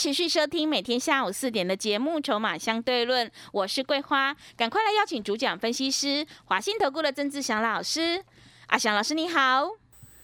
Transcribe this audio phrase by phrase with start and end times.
[0.00, 8.24] 持续收听每天下午四点的节目《筹码相对论》，我是桂花，赶快来邀请主讲分析师华信投顾的曾志祥老师。
[8.68, 9.68] 阿祥老师你好，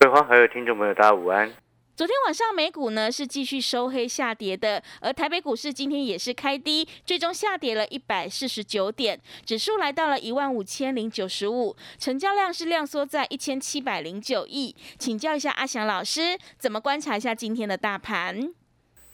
[0.00, 1.52] 桂花还有听众朋友大家午安。
[1.95, 14.74] 昨天晚上美股呢是继续收黑下跌的，而台北股市今天也是开低，最终下跌了一百四十九点，指数来到了一万五千零九十五，成交量是量缩在一千七百零九亿。
[14.98, 18.55] 请教一下阿祥老师，怎么观察一下今天的大盘？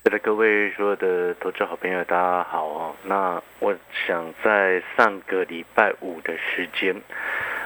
[0.05, 2.97] 是的，各位所有的投资好朋友，大家好哦。
[3.05, 3.73] 那我
[4.05, 7.01] 想在上个礼拜五的时间。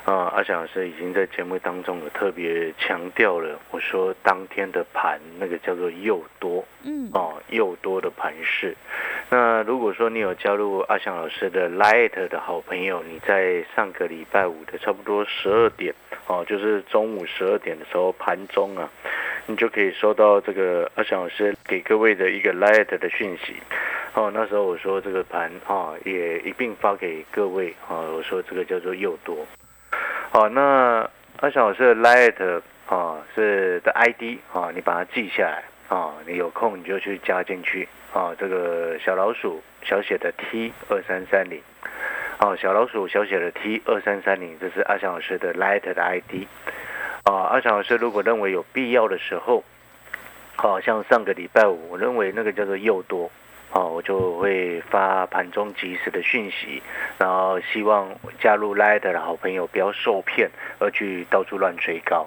[0.07, 8.77] 啊，阿翔老师已经在节目当中有特别强调了，我说当天的盘那个叫做又多，嗯，哦，又多的盘势。
[9.29, 15.93] 那如果说你有加入阿翔老师的 Light 的好朋友，你在上个礼拜五的差不多十二点，
[16.29, 18.89] 哦，就是中午十二点的时候盘中啊，
[19.47, 23.55] 你就可以收到这个阿翔老师给各位的一个 Light 的讯息。
[24.15, 29.37] 哦，那时候我说这个盘啊，也一并发给各位啊，我说这个叫做又多。
[30.31, 31.09] 好，那
[31.41, 38.35] 阿翔老师的 Light 啊是的 ID 啊，你把它记下来啊，你有空你就去加进去啊。
[38.39, 41.63] 这个小老鼠小写的 T 二三三零，
[42.41, 46.47] 哦，小老鼠小写的 T 二三三零，这是阿翔老师的 Light 的 ID
[47.25, 47.33] 啊。
[47.53, 49.65] 阿翔老师如果认为有必要的时候，
[50.57, 53.31] 好像上个礼拜五，我认为那个叫做又多。
[53.77, 56.83] 哦，我就会发盘中及时的讯息，
[57.19, 58.09] 然后希望
[58.41, 62.27] 加入 Light 的好朋友不要受骗而去到处乱追高。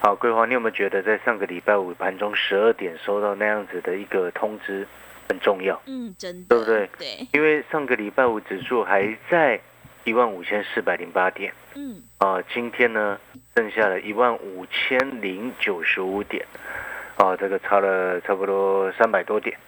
[0.00, 4.86] 好，桂花，你有没有觉得在上个礼拜五盘中十二点收到那样子的一个通知
[5.28, 5.82] 很重要？
[5.86, 6.88] 嗯，真的，对不对？
[6.96, 9.58] 对，因为上个礼拜五指数还在
[10.04, 13.18] 一万五千四百零八点，嗯，啊，今天呢
[13.56, 16.46] 剩下了一万五千零九十五点，
[17.16, 19.58] 啊，这个差了差不多三百多点。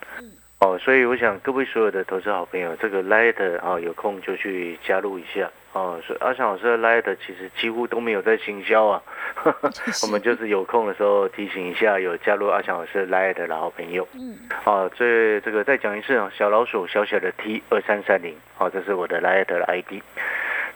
[0.60, 5.98] 哦，所以我想各位所有的投资好朋友，这个 Light 啊，有空就去加入一下哦。
[6.06, 9.02] 所以阿翔老师的 Light 其实几乎都没有在行销啊，
[10.04, 14.06] 我们就是有空的时候提醒一下有加入阿翔老师 Light 的好朋友。
[14.12, 20.02] 嗯，哦，这这个再讲一次啊，小老鼠小小的 T 二三三零，好，这是我的 Light 的 ID。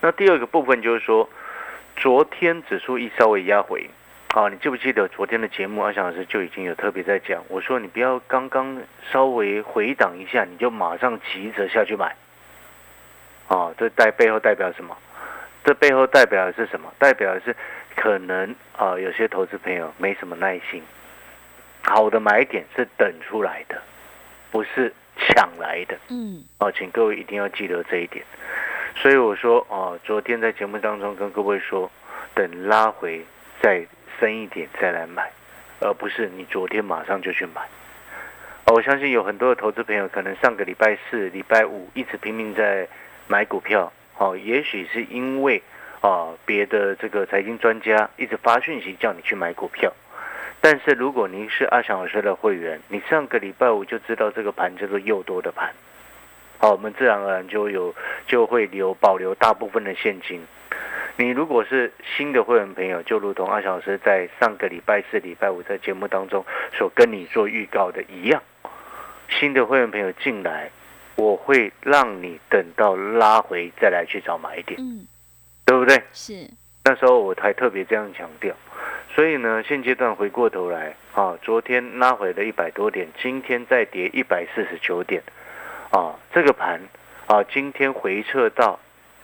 [0.00, 1.28] 那第二个部分就是说，
[1.94, 3.90] 昨天指数一稍微压回。
[4.34, 12.16] 好，你记不记得昨天的节目，阿翔老师就已经有特别在讲，我说你不要刚刚稍微回档一下，你就马上急着下去买。
[13.46, 14.98] 哦，这代背后代表什么？
[15.62, 16.92] 这背后代表的是什么？
[16.98, 17.54] 代表的是
[17.94, 20.82] 可能啊，有些投资朋友没什么耐心。
[21.82, 23.80] 好的买点是等出来的，
[24.50, 25.96] 不是抢来的。
[26.08, 26.42] 嗯。
[26.58, 28.24] 哦，请各位一定要记得这一点。
[28.96, 31.88] 所以我说哦，昨天在节目当中跟各位说，
[32.34, 33.24] 等拉回
[33.62, 33.86] 再。
[34.18, 35.30] 深一点再来买，
[35.80, 37.62] 而不是你昨天马上就去买。
[38.66, 42.88] 我相信有很多的投资朋友可能上个礼拜四、礼拜五一直拼命在
[43.28, 45.62] 买股票，哦，也许是因为
[46.00, 49.92] 啊别的这个财经专家一直发讯息叫你去买股票。
[50.60, 55.70] 但是如果您是阿翔老师的会员，你上个礼拜五就知道这个盘叫做又多的盘，
[56.56, 57.94] 好，我们自然而然就有
[58.26, 60.42] 就会留保留大部分的现金。
[61.16, 68.42] 你如果是新的会员朋友，就如同阿小老师在上个礼拜四、礼拜五在节目当中所跟你做预告的一样，
[69.28, 70.70] 新的会员朋友进来，
[71.14, 75.06] 我会让你等到拉回再来去找买点，嗯，
[75.64, 76.02] 对不对？
[76.12, 76.50] 是，
[76.84, 78.52] 那时候我才特别这样强调。
[79.14, 85.22] 所以呢，现阶段回过头来，啊，昨天拉回了一百多点，今天再跌一百四十九点，
[85.90, 86.80] 啊，这个盘
[87.28, 88.80] 啊，今天回撤到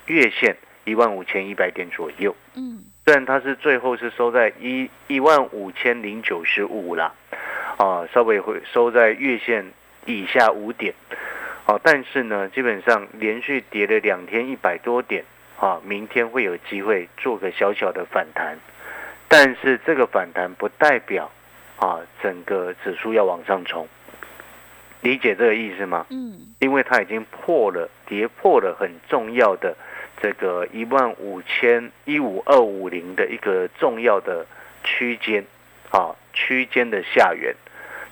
[0.06, 0.56] 月线。
[0.84, 7.12] 一万五千一百点左右，嗯，虽然它是最后是收在一一万五千零九十五啦，
[7.76, 9.64] 啊，稍微会收在月线
[10.06, 10.94] 以下五点，
[11.66, 15.24] 啊，但是呢，基本上连续跌了两天一百多点，
[15.58, 18.58] 啊，明天会有机会做个小小的反弹，
[19.28, 21.30] 但是这个反弹不代表
[21.78, 23.86] 啊整个指数要往上冲，
[25.02, 26.06] 理解这个意思吗？
[26.08, 29.76] 嗯，因为它已经破了，跌破了很重要的。
[30.20, 34.46] 这个一万五千一五二五零的一个重要的
[34.84, 35.44] 区间，
[35.90, 37.54] 啊，区间的下缘，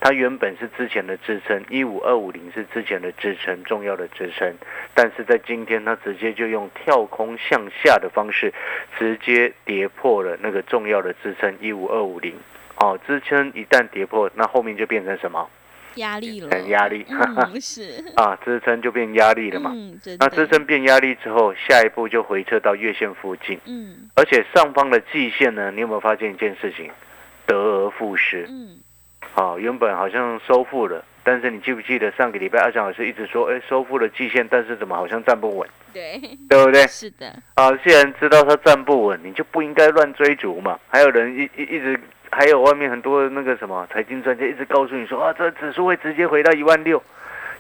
[0.01, 4.55] 它原本是之前的支撑，一五二五零是之前的支撑，重要的支撑，
[4.95, 8.53] 但是在今天它直接就用跳空向下的方式，
[8.99, 12.35] 直接跌破了那个重要的支撑一五二五零。
[12.81, 15.51] 哦，支撑一旦跌破，那后面就变成什么？
[15.99, 16.49] 压力了。
[16.51, 17.07] 很压力，
[17.61, 19.71] 是啊，支撑就变压力了嘛。
[19.75, 23.59] 嗯，那支撑变压力之后，下一步就回撤到月线附近。
[23.67, 26.91] 嗯，而且上方的季线呢，你有没有发现一件事情？
[27.47, 28.47] 得而复失。
[28.49, 28.79] 嗯。
[29.35, 35.69] 啊，原本好像收复了，但是你记不记得上个礼拜阿强老师一直说，哎，收复了季线，但是怎么好像站不稳？
[35.93, 36.19] 对，
[36.49, 36.87] 对不对？
[36.87, 37.27] 是的。
[37.55, 40.79] 啊，既然知道它站不稳，你就不应该乱追逐嘛。
[40.89, 47.03] 还有人一一一直，还有外面很多那个什么财经专家一直告诉你说，啊，这指数会直接回到一万六，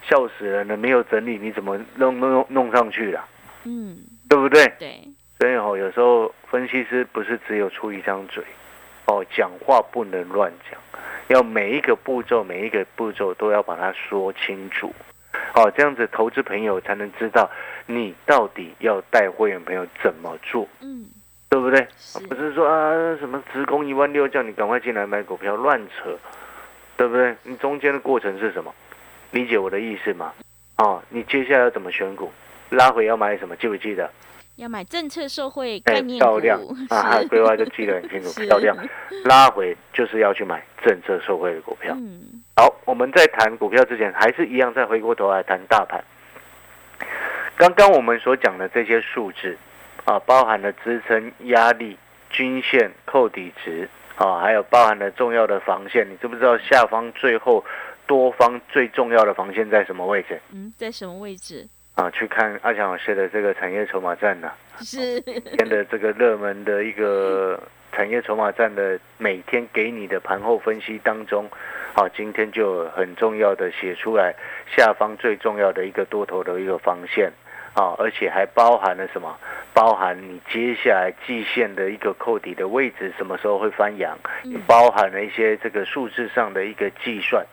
[0.02, 0.76] 笑死人了！
[0.76, 3.24] 没有整理，你怎么弄弄弄上去了？
[3.64, 3.98] 嗯，
[4.28, 4.66] 对不对？
[4.78, 5.00] 对。
[5.38, 8.42] 所以哦，有时候分析师不是只有出一张嘴，
[9.06, 10.80] 哦，讲话不能乱讲。
[11.28, 14.92] 要每一个步骤，每一个步骤都要把它说清楚，
[15.54, 17.48] 哦，这样子投资朋友才能知道
[17.86, 21.06] 你到底要带会员朋友怎么做，嗯，
[21.48, 21.86] 对不对？
[22.28, 26.16] 不是说啊什么职工一万六叫你赶快进来买股票，乱扯，
[26.96, 27.34] 对不对？
[27.42, 28.74] 你中间的过程是什么？
[29.30, 30.32] 理解我的意思吗？
[30.76, 32.30] 哦，你接下来要怎么选股？
[32.70, 33.56] 拉回要买什么？
[33.56, 34.10] 记不记得？
[34.56, 38.40] 要买政策社会概念股， 啊，规划就记得很清楚。
[38.40, 38.76] 漂亮，
[39.24, 41.94] 拉回就是要去买政策社会的股票。
[41.96, 46.02] 嗯，好，我们在谈股票之前，还是一样再回过头来谈大盘。
[47.56, 49.56] 刚刚我们所讲的这些数字
[50.08, 51.98] 啊，包含了支撑、压力、
[52.30, 56.08] 均线、扣底值啊，还有包含了重要的防线。
[56.08, 57.62] 你知不知道下方最后
[58.06, 60.40] 多方最重要的防线在什么位置？
[60.50, 61.68] 嗯，在什么位置？
[61.96, 67.62] 啊，去看阿强老师的这个产业筹码站呢，是今天的这个热门的一个
[67.92, 71.46] 产业筹码站的每天给你的盘后分析当中，
[71.94, 74.34] 好，今天就很重要的写出来
[74.74, 77.30] 下方最重要的一个多头的一个防线，
[77.78, 79.38] 啊，而且还包含了什么？
[79.72, 87.46] 包含你接下来季线的一个扣底的位置什么时候会翻阳，也包含了一些这个数字上的一个计算。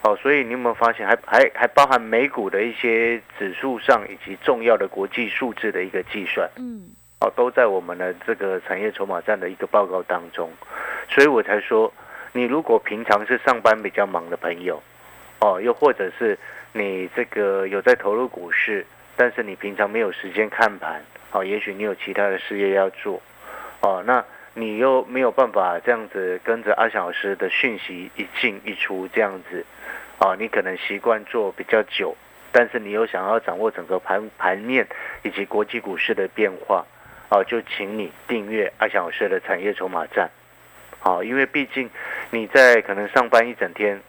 [0.00, 6.88] 哦，所以你有没有发现，还还还包含美股的一些指数上以及重要的国际数字的一个计算，嗯，
[7.20, 10.48] 哦，都在我们的这个产业筹码站的一个报告当中，
[11.10, 11.92] 所以我才说，
[12.32, 14.80] 你如果平常是上班比较忙的朋友，
[15.40, 16.38] 哦，又或者是
[16.72, 18.86] 你这个有在投入股市，
[19.18, 23.20] 但是你平常没有时间看盘，哦，也许你有其他的事业要做，
[23.80, 24.24] 哦，那。
[24.54, 29.64] 你又没有办法这样子跟着阿翔老师的讯息一进一出这样子，
[30.18, 32.16] 哦，你可能习惯做比较久，
[32.50, 34.84] 但是你又想要掌握整个盘盘面
[35.22, 36.84] 以及国际股市的变化，
[37.28, 40.28] 哦，就请你订阅阿翔老师的产业筹码站，
[41.04, 41.88] 哦，因为毕竟
[42.30, 44.00] 你在可能上班一整天，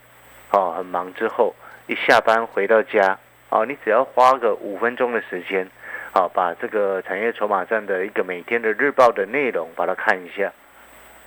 [0.50, 1.54] 哦，很忙之后，
[1.86, 5.68] 一下班回到家，哦，你只要花个五分钟的时间。
[6.12, 10.52] 好，把这个产业筹码站的一个每天的日报的内容，把它看一下，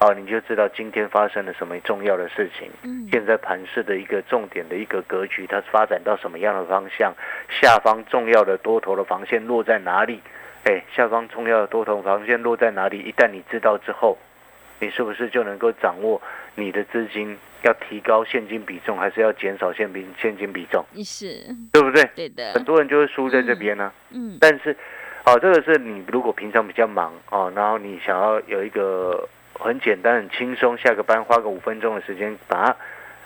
[0.01, 2.69] 哦，你就知道今天发生了什么重要的事情。
[2.83, 7.15] 嗯，现在盘市的一个重点的一个格局，它发展到什么样的方向？
[7.49, 10.21] 下方重要的多头的防线落在哪里？
[10.65, 12.99] 哎，下方重要的多头防线落在哪里？
[12.99, 14.19] 一旦你知道之后，
[14.81, 16.21] 你是不是就能够掌握
[16.55, 17.37] 你的资金？
[17.63, 20.85] 要提高现金比重，还是要减少现金现金比重？
[21.05, 22.11] 是，对不对？
[22.17, 22.53] 对的。
[22.55, 23.93] 很多人就会输在这边呢。
[24.11, 24.37] 嗯。
[24.41, 24.77] 但是，
[25.25, 32.77] 哦，这个是你如果平常比较忙哦，然后你想要有一个很简单、很轻松，下个班花个五分钟的时间，把它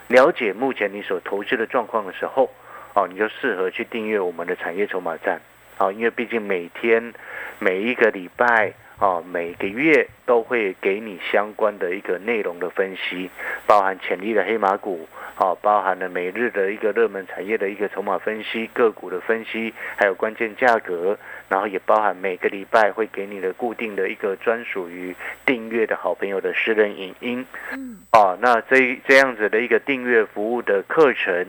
[0.08, 2.50] 了解目前你所投资的状况的时候，
[2.92, 5.40] 哦，你就适合去订阅我们的产业筹码站。
[5.78, 7.14] 哦，因为毕竟每天、
[7.58, 8.74] 每一个礼拜。
[8.98, 13.28] 哦，每个月都会给你相关的一个内容的分析，
[13.66, 21.18] 包含潜力的黑马股，哦，包含了每日的一个热门产业的一个筹码分析、个股的分析，还有关键价格，
[21.50, 31.46] 然后也包含每个礼拜会给你的固定的一个专属于订阅的好朋友的私人影音，嗯，哦，那这这样子的一个订阅服务的课程，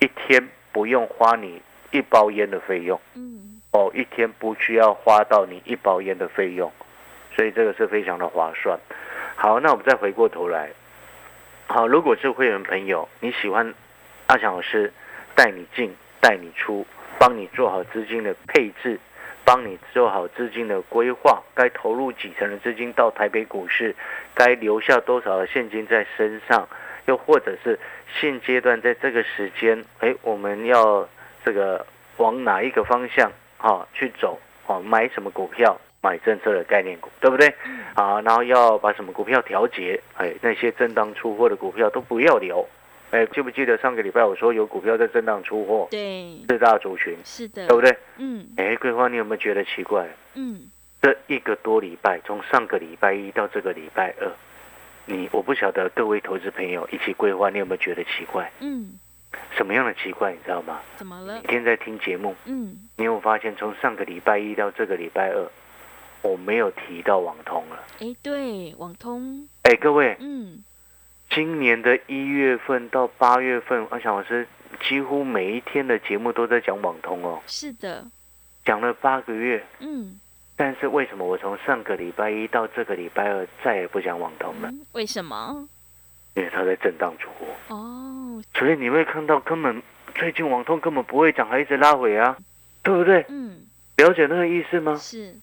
[0.00, 1.60] 一天不用花你
[1.90, 3.31] 一包烟的费用，嗯。
[3.72, 6.70] 哦，一天不需要花到你一包烟的费用，
[7.34, 8.78] 所以这个是非常的划算。
[9.34, 10.68] 好，那我们再回过头来，
[11.68, 13.72] 好，如果是会员朋友，你喜欢
[14.26, 14.92] 阿强老师
[15.34, 16.86] 带你进、带你出，
[17.18, 19.00] 帮你做好资金的配置，
[19.42, 23.96] 帮你做好资金的规划，该投入几成的资金到台北股市，
[24.34, 26.68] 该留下多少的现金在身上，
[27.06, 27.80] 又或者是
[28.20, 31.08] 现阶段在这个时间，哎，我们要
[31.42, 31.86] 这个
[32.18, 33.32] 往哪一个方向？
[33.62, 35.80] 好，去走哦，买什么股票？
[36.04, 37.54] 买政策的概念股，对不对？
[37.94, 40.02] 好，然后要把什么股票调节？
[40.16, 42.68] 哎，那些震荡出货的股票都不要留，
[43.12, 45.86] 哎，记不记得上个礼拜我说有股票在震荡出货？
[45.92, 47.96] 对，四大族群是的，对不对？
[48.18, 50.04] 嗯，哎，桂花，你有没有觉得奇怪？
[50.34, 50.62] 嗯，
[51.00, 54.28] 这一个多礼拜，从上个礼拜一到这个礼拜二，
[55.06, 58.50] 你我不晓得各位投资朋友一起规划，你有没有觉得奇怪？
[58.58, 58.98] 嗯，
[59.56, 60.32] 什么样的奇怪？
[60.32, 60.80] 你知道吗？
[60.96, 61.34] 怎么了？
[61.34, 65.50] 每天在听节目，嗯，你有发现从上个礼拜一到这个礼拜二，
[66.22, 67.82] 我没有提到网通了。
[68.00, 69.48] 哎，对，网通。
[69.62, 70.62] 哎，各位，嗯。
[71.30, 74.46] 今年的一月份到八月份，阿翔老师
[74.86, 77.40] 几乎每一天的节目都在讲网通哦。
[77.46, 78.06] 是的，
[78.66, 79.64] 讲了八个月。
[79.78, 80.20] 嗯，
[80.56, 84.70] 但是为什么我从上个礼拜一到这个礼拜二再也不讲网通了？
[84.92, 85.66] 为什么？
[86.34, 87.46] 因为它在震荡出货。
[87.74, 88.21] 哦。
[88.54, 89.82] 所以你会看到，根本
[90.14, 92.36] 最近网通根本不会涨，还一直拉回啊，
[92.82, 93.24] 对不对？
[93.28, 93.58] 嗯。
[93.96, 94.96] 了解那个意思吗？
[94.96, 95.34] 是。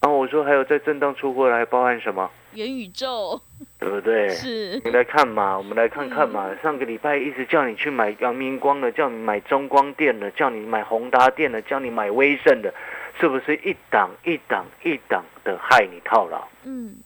[0.00, 2.28] 然后我说还有在震荡出货的还包含什么？
[2.54, 3.40] 元宇宙，
[3.78, 4.28] 对不对？
[4.30, 4.80] 是。
[4.84, 6.50] 你来看嘛，我们来看看嘛。
[6.62, 12.74] 上个礼拜一直叫你去买阳明光的，叫你买中光电的，叫你买宏达电的，叫你买威盛的，
[13.20, 16.46] 是不是一档一档一档的害你套牢？
[16.64, 16.96] 嗯。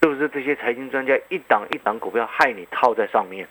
[0.00, 3.48] 是不是这些财经专家一档一档股票害你套在上面？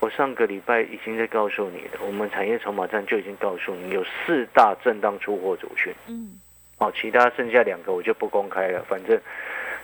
[0.00, 5.92] 我上个礼拜已经在告诉你的，我们产业筹码站就已经告诉你有四大震荡出货主群。
[6.06, 6.38] 嗯。
[6.78, 9.20] 哦，其他剩下两个我就不公开了，反正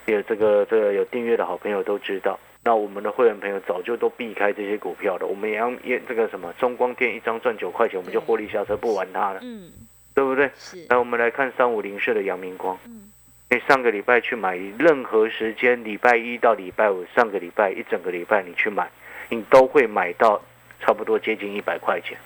[0.07, 2.39] 有这个这个有订阅的好朋友都知道。
[2.63, 5.27] 那我们的会员朋友早就都避开这些股票了。
[5.27, 9.73] 我们也要也这个什么中光电一张赚九块钱，我们就获利下车不玩它了，嗯，
[10.15, 10.49] 对不对？
[10.55, 10.87] 是。
[10.89, 13.11] 那我们来看三五零四的阳明光，嗯，
[13.51, 18.89] 你上个礼拜去买，任何时间礼拜一到礼拜五，上个礼拜一整个礼拜你去买，
[19.29, 20.41] 你都会买到
[20.81, 22.17] 差不多接近一百块钱，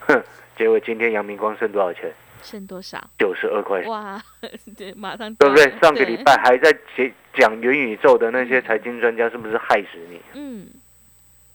[0.00, 0.22] 哼，
[0.56, 2.12] 结果今天阳明光剩多少钱？
[2.42, 2.98] 剩多少？
[3.18, 3.82] 九十二块。
[3.82, 4.22] 哇，
[4.76, 5.64] 对，马上对不对？
[5.80, 10.20] 上个礼拜还在讲讲元宇宙的那些财经专家，是不是害死你？
[10.34, 10.66] 嗯。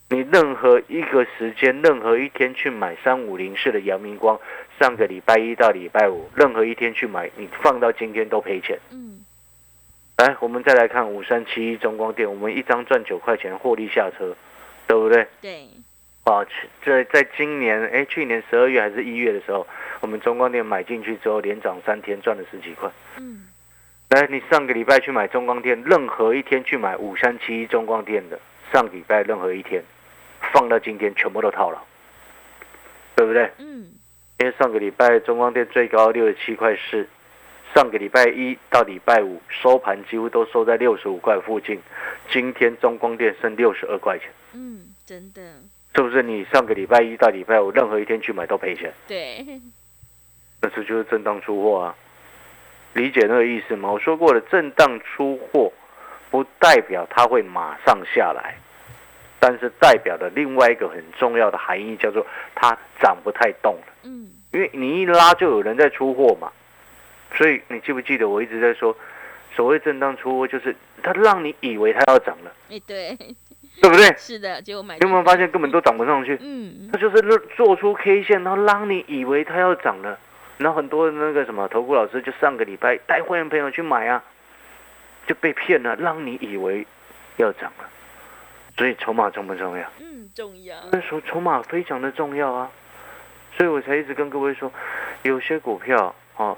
[0.09, 4.39] 你任何一个时间，任何一天去买三五零式的阳明光，
[4.79, 8.77] 上个礼拜一到礼拜五，任何一天去买，你放到今天都赔钱。
[8.91, 9.23] 嗯。
[10.17, 14.35] 来，我们再来看五三七一中光电，我们一张赚九块钱，获利下车，
[14.87, 15.27] 对不对？
[15.41, 15.67] 对。
[16.23, 16.45] 啊，
[16.85, 19.67] 在在今年，哎，去年十二月还是一月的时候。
[19.99, 22.89] 我们中光电买进去之后，连涨三天，赚了十几块。
[23.17, 23.47] 嗯，
[24.09, 28.37] 来，你上个礼拜去买中光电，任何一天去买五三七一中光电的，
[28.71, 29.81] 上礼拜任何一天，
[30.51, 31.81] 放到今天全部都套了，
[33.15, 33.49] 对不对？
[33.59, 33.91] 嗯，
[34.39, 37.07] 因为上个礼拜中光电最高六十七块四，
[37.73, 41.79] 上个礼拜一到礼拜五收盘几乎都收在六十五块附近，
[42.29, 44.29] 今天中光电剩六十二块钱。
[44.53, 45.41] 嗯，真的，
[45.95, 46.21] 是不是？
[46.21, 48.93] 你上个礼拜一到礼拜五任何一天去买都赔钱？
[49.07, 49.43] 对。
[50.61, 51.95] 那这就是震荡出货啊，
[52.93, 53.91] 理解那个意思吗？
[53.91, 55.73] 我说过了，震荡出货
[56.29, 58.55] 不代表它会马上下来，
[59.39, 63.93] 但是代表的另外一个很重要的含义叫做它涨不太动了。
[64.03, 66.49] 嗯，因为你一拉就有人在出货嘛，
[67.35, 68.95] 所以你记不记得我一直在说，
[69.55, 72.51] 所谓震荡出货就是它让你以为它要涨了。
[72.69, 73.15] 哎，对，
[73.81, 74.13] 对不对？
[74.17, 76.37] 是的，结果买有没有发现根本都涨不上去？
[76.41, 77.21] 嗯，它就是
[77.55, 80.17] 做出 K 线，然后让你以为它要涨了。
[80.57, 84.23] 然后很多那个什么投顾老师就上个礼拜带会员朋友去买啊，
[85.25, 86.85] 就被骗了，让你以为
[87.37, 87.89] 要涨了，
[88.77, 89.83] 所以筹码重不重要？
[89.99, 90.77] 嗯，重要。
[90.91, 92.69] 那时候筹码非常的重要啊，
[93.57, 94.71] 所以我才一直跟各位说，
[95.23, 96.55] 有些股票哦，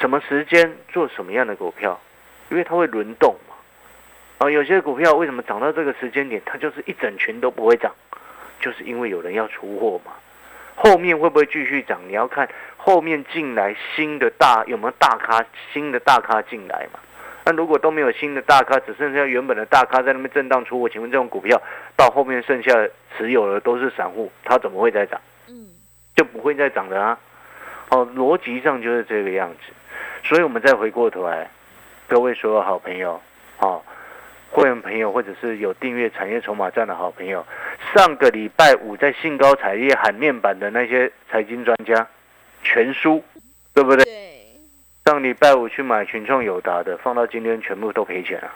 [0.00, 2.00] 什么时间做什么样的股票，
[2.50, 3.54] 因为它会轮动嘛。
[4.38, 7.92] 啊，有些股票为什么涨到这个时间点，它就是一整群都不会涨，
[8.60, 10.12] 就是因为有人要出货嘛。
[10.74, 12.00] 后面会不会继续涨？
[12.08, 16.98] 你要看后面进来新的大有没有大咖，新的大咖进来嘛？
[17.44, 21.60] 那如果都没有新的大咖，只剩下原本的大咖在那边震荡出货，请问这种股票
[21.94, 22.72] 到后面剩下
[23.16, 25.20] 持有的都是散户，它怎么会再涨？
[25.48, 25.68] 嗯，
[26.16, 27.18] 就不会再涨的啊。
[27.90, 29.72] 哦，逻辑上就是这个样子。
[30.22, 31.48] 所以我们再回过头来，
[32.08, 33.20] 各位所有好朋友，
[33.58, 33.82] 哦。
[34.54, 37.42] 会员朋友，或者是有订阅产业筹码站的好朋友，
[37.94, 42.06] 上个礼拜五在兴高采烈喊面板的那些财经专家，
[42.62, 43.24] 全输，
[43.72, 44.04] 对不对？
[44.04, 44.60] 对。
[45.06, 48.52] 上礼拜五去买群创友达的，放到今天全部都赔钱了。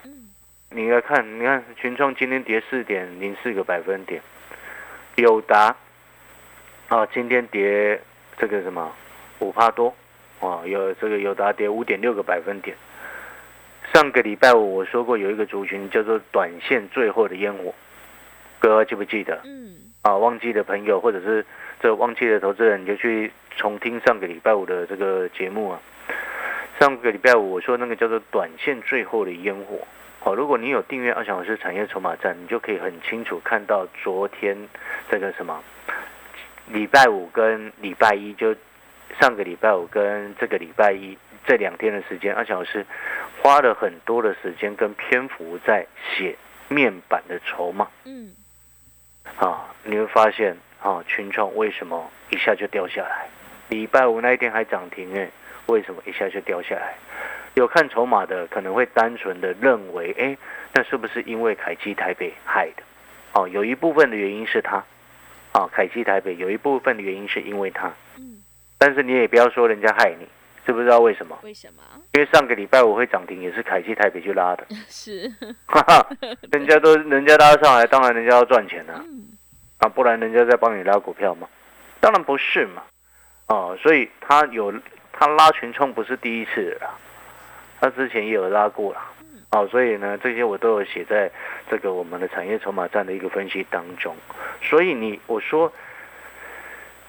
[0.69, 4.21] 你来看，你看群创今天跌四点零四个百分点，
[5.15, 5.75] 友达
[6.89, 7.99] 啊，今天跌
[8.37, 8.93] 这个什么
[9.39, 9.95] 五帕多，
[10.47, 12.77] 啊，有这个友达跌五点六个百分点。
[13.93, 17.75] 上个礼拜五我说过有一个族群叫做短线最后的烟火，
[18.59, 19.41] 哥记不记得？
[19.45, 19.75] 嗯。
[20.03, 21.45] 啊，忘记的朋友或者是
[21.81, 25.81] 这忘记的投资人，你就去重听上个礼拜五的这个节目啊。
[26.79, 29.79] 上个礼拜五我说那个叫做短线最后的烟火，
[30.21, 34.57] 好，如果你有订阅阿翔老师产业筹码站，你就可以很清楚看到昨天
[35.11, 35.61] 这个什么
[36.69, 38.55] 礼拜五跟礼拜一，就
[39.19, 42.85] 上个礼拜五跟这个礼拜一这两天的时间，阿强老师
[43.41, 46.37] 花了很多的时间跟篇幅在写
[46.69, 47.89] 面板的筹码。
[48.05, 48.35] 嗯，
[49.39, 53.29] 啊，你会发现啊，群创为什么一下就掉下来？
[53.69, 55.29] 礼拜五那一天还涨停哎，
[55.67, 56.95] 为什么一下就掉下来？
[57.55, 60.37] 有看筹码的可能会单纯的认为，哎，
[60.75, 62.83] 那是不是因为凯基台北害的？
[63.33, 64.85] 哦，有一部分的原因是他，
[65.53, 67.91] 啊，凯基台北有一部分的原因是因为他。
[68.19, 68.36] 嗯。
[68.87, 70.25] 但是你也不要说人家害你，
[70.65, 71.37] 知不知道为什么？
[71.43, 71.83] 为什么？
[72.15, 74.65] 因为上个礼拜我会涨停也是凯基台北去拉的。
[74.89, 75.29] 是。
[75.67, 76.09] 哈哈，
[76.53, 79.03] 人家都人家拉上来，当然人家要赚钱啊。
[79.05, 79.25] 嗯。
[79.79, 81.49] 啊，不然人家在帮你拉股票吗？
[81.99, 82.85] 当然不是嘛。
[83.49, 84.73] 哦，所以他有
[85.13, 86.89] 他拉群冲不是第一次了。
[87.81, 89.01] 他之前也有拉过了，
[89.51, 91.29] 哦，所以呢，这些我都有写在
[91.69, 94.15] 这个我们的产业筹码站的一个分析当中。
[94.63, 95.73] 所以你我说，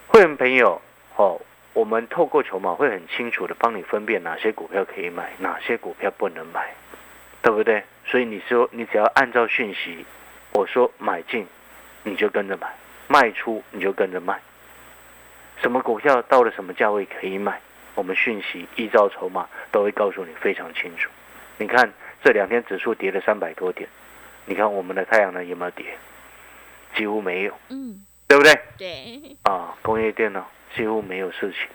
[0.08, 0.82] 会员朋友，
[1.16, 1.40] 哦，
[1.78, 6.74] 我们透过筹码会很清楚的帮你分辨哪些股票可以买，哪些股票不能买，
[7.44, 7.84] 对不对？
[8.04, 10.04] 所以你说你只要按照讯息，
[10.54, 11.46] 我说买进，
[12.02, 12.68] 你就跟着买；
[13.08, 14.40] 卖出你就跟着卖。
[15.62, 17.62] 什么股票到了什么价位可以买？
[17.94, 21.12] 我们讯息依照筹码都会告诉你非常清楚。
[21.60, 21.94] 你看
[22.24, 23.88] 这两天指数跌了三百多点，
[24.48, 25.86] 你看我们的太阳能有没有跌？
[26.96, 28.60] 几乎没有，嗯，对不对？
[28.78, 29.38] 对。
[29.44, 31.68] 啊，工业电脑几乎没有事情。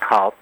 [0.00, 0.32] 好，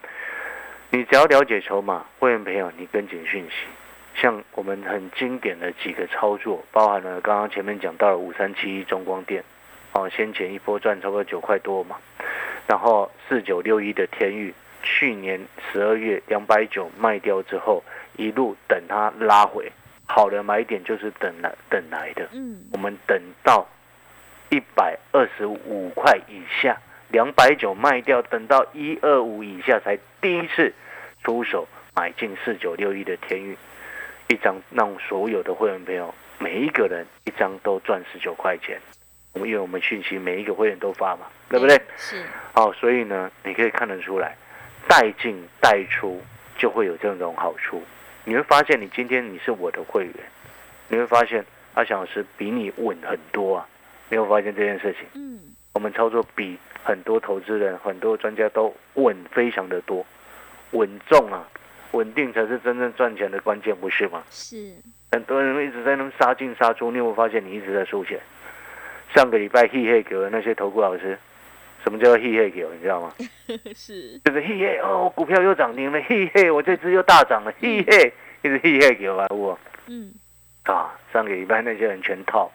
[0.90, 3.66] 你只要了解筹码，会员朋友，你跟紧讯息。
[4.14, 9.44] 像我们很经典的几个操作，包含了刚刚前面讲到了五三七一中光电，
[9.92, 11.96] 哦，先前一波赚差不多九块多嘛，
[12.66, 14.54] 然后四九六一的天域。
[14.82, 15.40] 去年
[15.72, 17.82] 十二月两百九卖掉之后，
[18.16, 19.70] 一路等它拉回，
[20.06, 22.28] 好的买点就是等来等来的。
[22.32, 23.66] 嗯，我们等到
[24.50, 26.76] 一百二十五块以下，
[27.08, 30.72] 两百九卖掉，等到一二五以下才第一次
[31.24, 33.56] 出手买进四九六一的天域，
[34.28, 38.80] 一张让所有的会员朋友每一个人一张都赚十九块钱。
[39.32, 41.80] 我们因为我们讯息每一个会员都发嘛，对不对？
[41.96, 42.24] 是。
[42.52, 44.34] 好，所以呢，你可以看得出来。
[44.88, 46.22] 带进带出
[46.56, 47.82] 就会有这种好处，
[48.24, 50.14] 你会发现你今天你是我的会员，
[50.86, 53.68] 你会发现阿翔老师比你稳很多啊，
[54.08, 55.06] 没有发现这件事情？
[55.14, 55.40] 嗯，
[55.74, 60.04] 我们操作比很多投资人、很多专家都稳非常的多，
[60.72, 61.46] 稳重啊，
[61.92, 64.22] 稳定才是真正赚钱的关键，不是吗？
[64.30, 64.74] 是，
[65.12, 68.18] 很多人一直在那杀进杀出，你有没有发现你一直在输钱？
[69.14, 71.18] 上个礼拜嘿嘿给那些投顾老师。
[71.84, 72.74] 什么叫嘿嘿给我？
[72.74, 73.12] 你知道吗？
[73.72, 80.12] 是，就是嘿嘿哦，股票又涨停了，嘿嘿，我这只又大涨了，嘿嘿，一直嘿嘿给我，我，嗯，
[80.64, 82.50] 啊，上个礼拜那些人全套，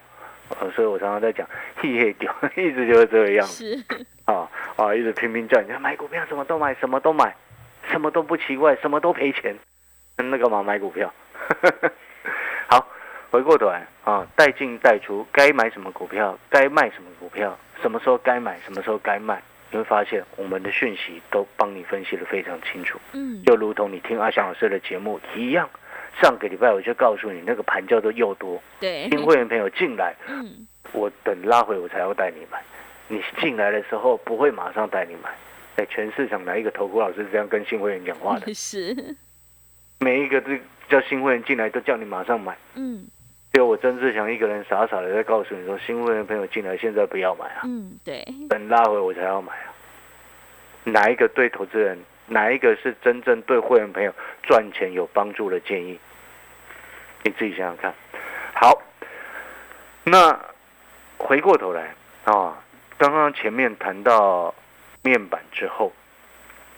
[0.60, 7.36] 呃，所以我常常在讲嘿嘿丢， 一直就是这个样子，是，啊啊，一直拼命赚你买股票，什么都买，什么都买，
[7.90, 9.58] 什么都不奇怪，什么都赔钱，
[10.18, 11.14] 那干嘛买股票？
[12.68, 12.88] 好，
[13.32, 17.58] 回过头来啊，带进带出，该买什么股票，该卖什么股票。
[17.82, 23.00] 什么时候该买，什么时候该卖，你会发现我们的讯息都帮你分析的非常清楚。
[23.14, 25.68] 嗯，就如同你听阿翔老师的节目一样。
[26.19, 28.62] 上个礼拜我就告诉你，那个盘叫做又多。
[28.80, 32.62] 对，新会员朋友进来，嗯，我等拉回我才要带你买。
[33.08, 35.30] 你进来的时候不会马上带你买。
[35.78, 38.52] 哎全市场哪一个投顾老师这样跟新会员讲话的？
[38.54, 39.15] 是，
[40.00, 40.50] 每一个都
[40.89, 42.58] 叫新会员进来都叫你马上买。
[42.76, 43.08] 嗯。
[43.54, 47.62] 就我曾志祥一个人傻傻的在告诉你说，新会员朋友进来，现在不要买啊。
[47.65, 48.26] 嗯，对。
[48.50, 49.74] 等拉回我才要买啊。
[50.86, 51.97] 哪一个对投资人，
[52.32, 56.00] 哪一个是真正对会员朋友赚钱有帮助的建议？
[57.24, 57.94] 你自己想想看。
[58.54, 58.82] 好，
[60.06, 60.39] 那
[61.17, 62.58] 回过头来啊，
[62.98, 64.56] 刚刚前面谈到
[65.04, 65.91] 面板之后。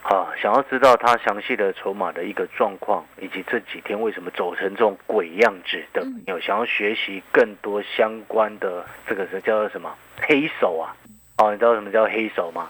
[0.04, 10.92] 啊，想要知道它详细的筹码的一个状况，以及这几天为什么走成这种鬼样子的，有想要学习更多相关的这个是叫做什么黑手啊？
[11.38, 12.70] 哦，你知道什么叫黑手吗？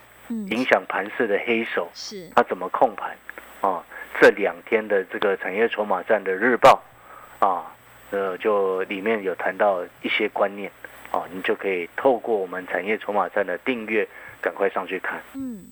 [0.49, 3.15] 影响盘势的黑手是它怎么控盘？
[3.61, 3.83] 啊，
[4.19, 6.81] 这两天的这个产业筹码站的日报
[7.39, 7.71] 啊，
[8.11, 10.69] 呃，就里面有谈到一些观念
[11.11, 14.07] 啊，你就可以透过我们产业筹码站的订阅，
[14.41, 15.21] 赶快上去看。
[15.33, 15.65] 嗯。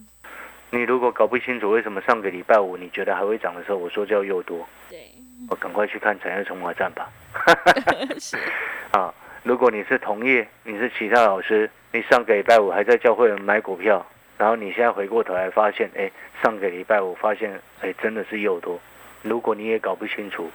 [0.74, 5.12] 你如果搞不清楚为什么上个礼拜五你觉得还会涨的时候，我说叫又多，对，
[5.50, 7.12] 我赶快去看产业筹码站吧。
[8.98, 14.06] 啊，如果你是同业，你是其他老师，你上个礼拜五还在教会人买股票，
[14.42, 16.10] 然后你现在回过头来发现，哎，
[16.42, 18.80] 上个礼拜我发现，哎，真的是又多。
[19.22, 20.50] 如果你也搞不清楚，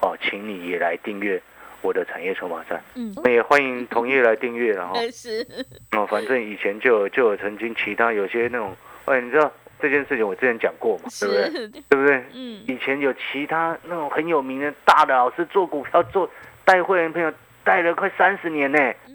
[0.00, 1.40] 哦，请你也来订阅
[1.82, 2.82] 我的产业筹码站。
[2.96, 4.96] 嗯，也欢迎同业来订阅然后。
[5.12, 5.46] 是。
[5.92, 9.48] 哦，反正以前就有就有曾经其他有些那种，哎，你知道
[9.80, 11.68] 这件事情我之前讲过嘛，对不对？
[11.90, 12.24] 对不对？
[12.34, 12.64] 嗯。
[12.66, 16.28] 以前有其他那种很有名的大的老师做股票做
[16.64, 17.32] 带会员朋友
[17.62, 18.80] 带了快三十年呢。
[19.06, 19.11] 嗯。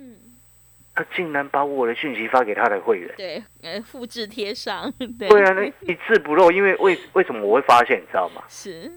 [0.98, 3.14] 他竟然把我的讯息发给他的会员。
[3.16, 4.92] 对，呃，复制贴上。
[5.20, 8.42] 对啊，那一字不漏，因为为 为什么我会发现，你知道吗？
[8.50, 8.92] 是。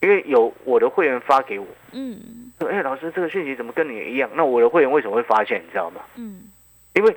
[0.00, 4.30] 因为有我的会员发给我，嗯，说哎，老师这个讯息怎么跟你一样？
[4.34, 5.58] 那我的会员为什么会发现？
[5.62, 6.00] 你知道吗？
[6.16, 6.50] 嗯，
[6.94, 7.14] 因为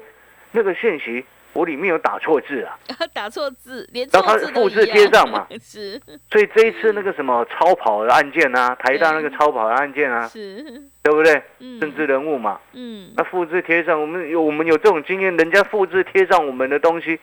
[0.52, 2.78] 那个讯息我里面有打错字啊，
[3.14, 6.00] 打错字，连然后他复制贴上嘛， 是。
[6.32, 10.64] 所以这一次那个什么超跑的案件啊，台大那个超跑的案件啊，是，
[11.02, 11.42] 对不对？
[11.80, 17.20] 政治人物嘛，嗯，那复制贴上，我们有我们有这种经验，人家复制贴上我们的东西。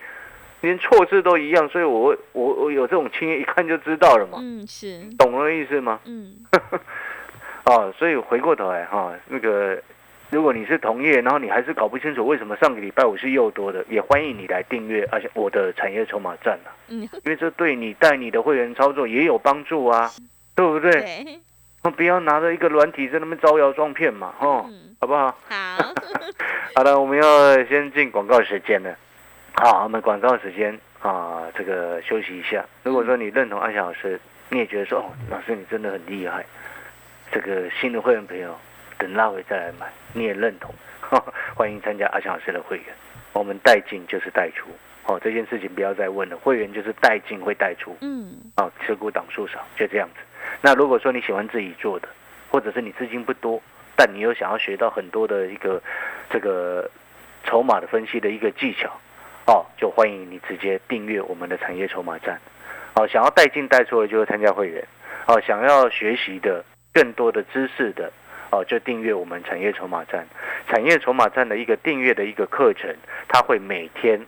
[0.60, 4.38] 连错字都一样，所以我我我有这种经验，一看就知道了嘛。
[4.40, 6.00] 嗯，是，懂了意思吗？
[6.06, 6.36] 嗯，
[7.66, 9.78] 哦，所以回过头来哈，那个
[10.34, 20.10] 如果你是同业，然后你还是搞不清楚为什么上个礼拜五是又多的，也欢迎你来订阅，而且我的产业筹码站啊，嗯，因为这对你带你的会员操作也有帮助啊，
[20.56, 20.90] 对不对？
[20.90, 21.40] 对，
[21.92, 24.68] 不要拿着一个软体在那边招摇撞骗嘛，哈，
[25.00, 25.38] 好不好？
[25.48, 25.94] 好，
[26.74, 28.92] 好了，我们要先进广告时间了。
[29.52, 32.64] 好，我们广告时间啊，这个休息一下。
[32.82, 36.44] 如果说你认同阿翔老师，你也觉得说哦，老师你真的很厉害，
[37.30, 38.52] 这个新的会员朋友
[38.98, 40.74] 等拉回再来买，你也认同，
[41.54, 42.86] 欢迎参加阿强老师的会员。
[43.32, 44.68] 我们带进就是带出，
[45.06, 50.20] 哦，这件事情不要再问了，会员就是带进会带出，嗯，哦，持股档数少就这样子。
[50.60, 52.08] 那如果说你喜欢自己做的，
[52.50, 53.60] 或者是你资金不多，
[53.96, 55.82] 但你又想要学到很多的一个
[56.30, 56.88] 这个
[57.44, 58.90] 筹码的分析的一个技巧。
[59.46, 62.40] 哦，就欢迎你直接订阅我们的产业筹码站。
[62.94, 64.82] 哦，想要带进带出的，就是参加会员。
[65.26, 68.10] 哦，想要学习的更多的知识的，
[68.54, 70.26] 哦，就订阅我们产业筹码站。
[70.68, 72.94] 产业筹码站的一个订阅的一个课程，
[73.26, 74.20] 它会每天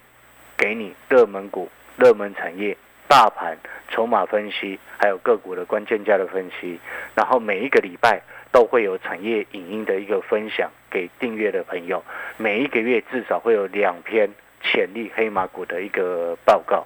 [0.57, 3.57] 给你热门股、热门产业、大盘
[3.89, 6.81] 筹码分析，还有个股的关键价的分析。
[7.15, 12.05] 然后每一个礼拜都会有产业影音的一个分享给订阅的朋友。
[12.37, 14.29] 每一个月至少会有两篇。
[14.63, 16.85] 潜力黑马股的一个报告，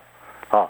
[0.50, 0.68] 啊，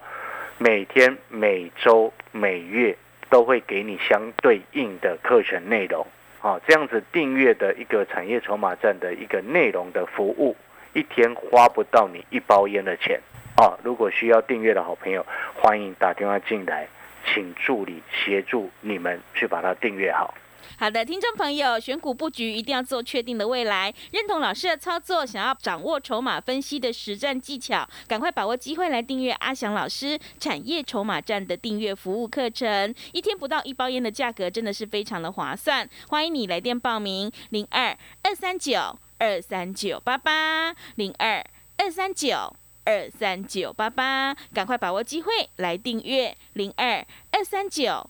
[0.59, 2.97] 每天、每周、每月
[3.29, 6.07] 都会给你相对应的课程内容，
[6.41, 10.57] 啊，这样子订阅的一个产业筹码站的一个内容的服务，
[10.95, 13.21] 一天花不到你一包烟的钱，
[13.57, 16.89] 啊，如果需要订阅的好朋友，欢迎打电话进来，
[17.27, 20.35] 请助理协助你们去把它订阅好。
[20.79, 41.45] 好的，听众朋友，选股布局一定要做确定的未来，认同老师的操作，想要掌握筹码分析的实战技巧，赶快把握机会来订阅阿翔老师产业筹码站的订阅服务课程，一天不到一包烟的价格，真的是非常的划算，欢迎你来电报名零二二三九二三九八八零二
[41.77, 48.10] 二三九二三九八八，赶快把握机会来订阅零二二三九。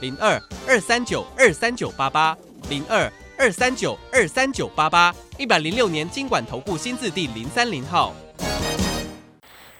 [0.00, 2.36] 零二二三九二三九八八，
[2.70, 8.14] 零二二三九二三九八八，一百零六年经管投顾新字第零三零号。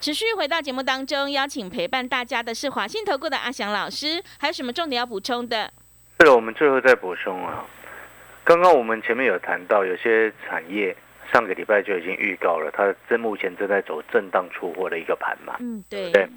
[0.00, 5.72] 持续回到节目当中，邀请陪伴大家的是华信投顾的阿翔老师，还有什么重点要补充的？
[6.18, 7.64] 是了，我们最后再补充啊。
[8.42, 10.96] 刚刚我们前面有谈到，有些产业
[11.32, 15.54] 上个礼拜就已经预告了，它正目前正在走震荡出货的一个盘嘛。
[15.60, 16.10] 嗯，对。
[16.10, 16.28] 对。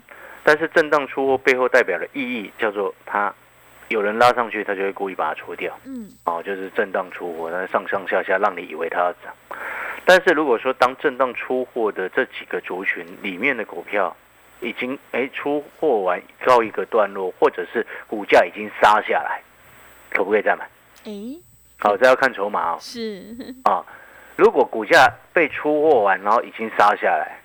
[0.44, 3.34] 但是震荡出货背后代表的意义，叫做它。
[3.92, 5.78] 有人拉上去，他就会故意把它除掉。
[5.86, 9.34] 嗯，哦，就是震荡出货，那上上下下让你以为它要涨。
[10.06, 14.16] 但是如果说当震荡出货的这几个族群里面的股票
[14.60, 19.42] 已经哎出货完告一个段落，或者是股价已经杀下来，
[20.10, 20.68] 可不可以再买？
[21.06, 21.12] 哎，
[21.78, 22.78] 好，这要看筹码哦。
[22.80, 23.86] 是啊，
[24.38, 27.38] 如果股价被出货完，然后已经杀下来，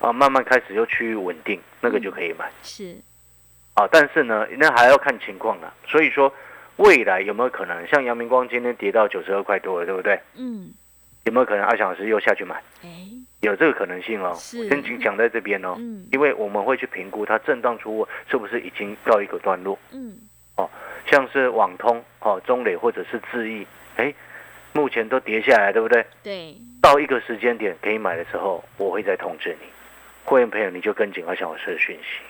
[0.00, 2.50] 啊，慢慢开始又趋于稳定，那个就可以买。
[2.62, 2.96] 是。
[3.74, 5.72] 啊，但是呢，那还要看情况了。
[5.86, 6.32] 所以说，
[6.76, 10.18] 未来有没有可能像阳明光今天跌到九十二块多了，对不对？
[10.36, 10.72] 嗯。
[11.24, 12.54] 有没有可能阿翔老师又下去买？
[12.82, 12.88] 哎，
[13.40, 14.34] 有这个可能性哦。
[14.36, 14.68] 是。
[14.68, 15.74] 先请讲在这边哦。
[15.78, 16.06] 嗯。
[16.12, 19.78] 因为我们会去评估它震荡出货是不是已经告一个段落。
[19.90, 20.16] 嗯。
[20.56, 20.68] 哦，
[21.10, 24.14] 像是网通哦、中磊或者是智易，哎，
[24.72, 26.04] 目前都跌下来，对不对？
[26.22, 26.56] 对。
[26.80, 29.66] 到一个时间点可以买的时候，我会再通知你。
[30.24, 32.20] 会员朋友，你就跟紧阿翔老师的讯息。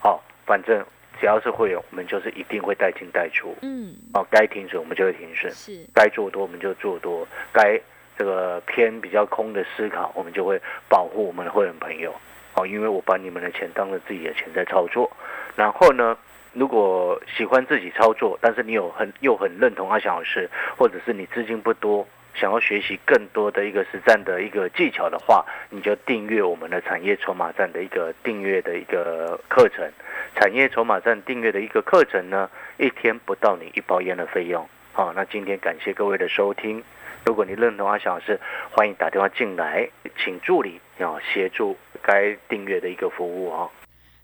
[0.00, 0.84] 好，反正
[1.20, 3.54] 只要是会员，我们就是一定会带进带出。
[3.62, 3.94] 嗯。
[4.14, 5.52] 哦，该停损我们就会停损。
[5.52, 5.84] 是。
[5.94, 7.80] 该做多我们就做多，该
[8.16, 12.14] 这个偏比较空的思考，我们就会保护我们的会员朋友。
[12.54, 15.10] 哦，因为我把你们的钱当成自己的钱在操作。
[15.56, 16.16] 然后呢，
[16.52, 22.06] 如果喜欢自己操作，但是你有很又很认同阿翔老师，或者是你资金不多。
[22.34, 29.90] 想要学习更多的一个实战的一个技巧的话，你就订阅我们的产业筹码站的一个订阅的一个课程。
[30.36, 34.66] 产业筹码站订阅的一个课程呢，一天不到你一包烟的费用。
[34.92, 36.82] 好，那今天感谢各位的收听。
[37.26, 38.40] 如果你认同阿翔老师，
[38.70, 39.88] 欢迎打电话进来，
[40.18, 43.70] 请助理要协助该订阅的一个服务哦。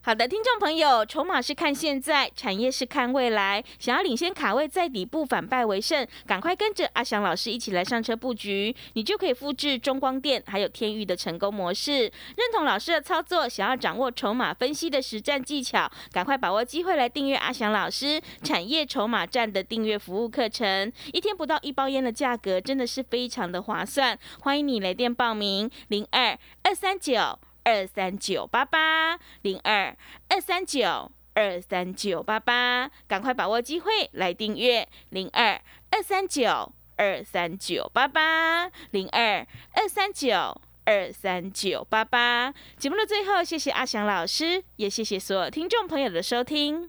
[0.06, 3.60] 好的，听众朋友，筹码是看现在，产业是看未来。
[3.80, 12.02] 想要领先卡位，在底部反败为胜，赶快跟着阿翔老师一起来上车布局，你就可以复制中光电还有天域的成功模式。
[12.02, 24.16] 认同老师的操作，想要掌握筹码分析的实战技巧，赶快把握机会来订阅阿翔老师产业筹码站的订阅服务课程，一天不到一包烟的价格，真的是非常的划算。
[24.42, 27.40] 欢迎你来电报名，零二二三九。
[27.66, 29.96] 二三九八八零二
[30.28, 42.54] 二三九二三九八八，赶快把握机会来订阅零二二三九二三九八八零二二三九二三九八八。
[42.76, 46.88] 节目的最后，谢谢阿翔老师，也谢谢所有听众朋友的收听。